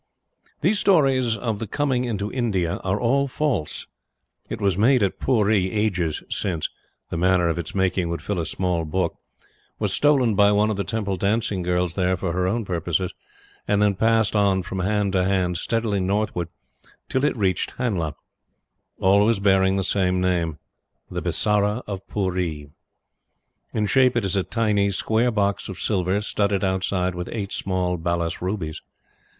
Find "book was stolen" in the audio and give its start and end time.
8.83-10.33